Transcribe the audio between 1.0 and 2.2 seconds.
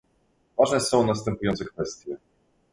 następujące kwestie